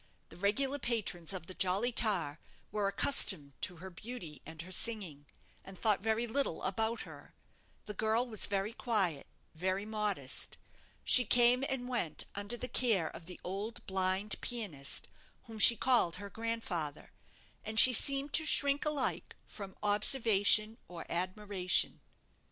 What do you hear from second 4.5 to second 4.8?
her